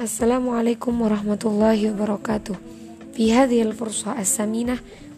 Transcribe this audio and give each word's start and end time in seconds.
Assalamualaikum 0.00 1.04
warahmatullahi 1.04 1.92
wabarakatuh. 1.92 2.56
في 3.16 3.32
هذه 3.32 3.62
الفرصة 3.62 4.12
الثمينة 4.20 4.76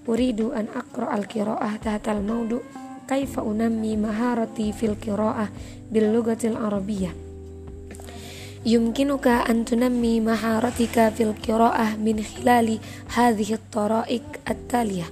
أريد 0.08 0.40
أن 0.40 0.66
أقرأ 0.70 1.18
القراءة 1.18 1.76
تحت 1.82 2.08
الموضوع 2.08 2.62
كيف 3.10 3.38
أنمي 3.40 3.96
مهارتي 3.96 4.72
في 4.72 4.86
القراءة 4.86 5.48
باللغة 5.90 6.38
العربية 6.44 7.10
يمكنك 8.66 9.26
أن 9.26 9.64
تنمي 9.64 10.20
مهارتك 10.20 10.96
في 11.18 11.22
القراءة 11.22 11.96
من 11.96 12.22
خلال 12.22 12.78
هذه 13.14 13.50
الطرائق 13.54 14.22
التالية 14.50 15.06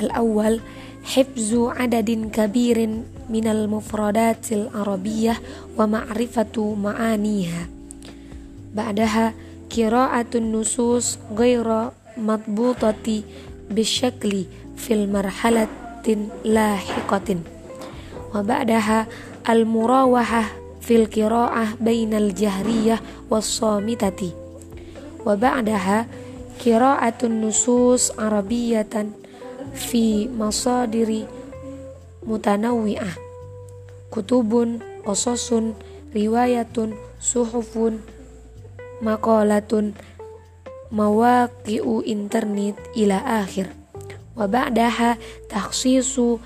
الأول 0.00 0.60
حفظ 1.04 1.50
عدد 1.54 2.10
كبير 2.32 2.78
من 3.28 3.44
المفردات 3.46 4.52
العربية 4.52 5.34
ومعرفة 5.76 6.56
معانيها 6.82 7.68
ba'daha 8.73 9.31
qira'atun 9.69 10.49
nusus 10.49 11.21
ghaira 11.33 11.93
matbutati 12.17 13.23
bisyakli 13.69 14.49
fil 14.75 15.05
marhalatin 15.07 16.33
lahiqatin. 16.43 17.45
Wa 18.33 18.41
ba'daha 18.41 19.05
al 19.45 19.65
murawahah 19.69 20.49
fil 20.83 21.07
qira'ah 21.07 21.79
bainal 21.79 22.35
jahriyah 22.35 22.99
was 23.31 23.47
samitati 23.47 24.35
wa 25.23 25.39
ba'daha 25.39 26.05
qira'atun 26.59 27.39
nusus 27.39 28.11
arabiyatan 28.19 29.15
fi 29.71 30.27
masadiri 30.27 31.23
mutanawwi'ah. 32.27 33.15
Kutubun 34.11 34.83
qasasun 35.07 35.73
riwayatun 36.13 36.93
suhufun 37.17 38.03
makolatun 39.03 39.91
mawaqi'u 40.89 42.07
internet 42.07 42.79
ila 42.95 43.43
akhir. 43.43 43.67
Wa 44.33 44.49
ba'daha 44.49 45.19
takhsisu 45.51 46.39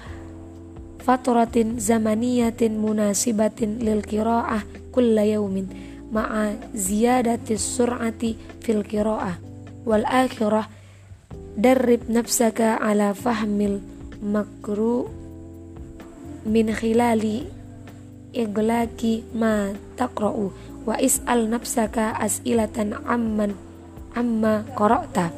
fatratin 0.99 1.79
zamaniyatin 1.79 2.75
munasibatin 2.75 3.79
lil 3.79 4.03
qira'ah 4.03 4.65
kulla 4.91 5.23
yaumin 5.23 5.71
ma'a 6.11 6.57
ziyadati 6.75 7.55
sur'ati 7.55 8.59
fil 8.59 8.83
qira'ah. 8.83 9.39
Wal 9.87 10.03
akhirah 10.03 10.67
darrib 11.55 12.11
nafsaka 12.11 12.75
ala 12.75 13.15
fahmil 13.15 13.79
makru 14.19 15.07
min 16.43 16.75
khilali 16.75 17.47
iglaki 18.35 19.23
ma 19.31 19.71
taqra'u 19.95 20.76
wa 20.87 20.95
is'al 20.95 21.51
nafsaka 21.51 22.15
as'ilatan 22.15 22.95
amman 23.03 23.59
amma 24.15 24.63
korokta 24.71 25.35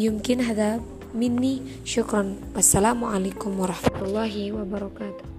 yumkin 0.00 0.40
hadha 0.40 0.80
minni 1.12 1.60
syukron 1.84 2.40
wassalamualaikum 2.56 3.60
warahmatullahi 3.60 4.56
wabarakatuh. 4.56 5.33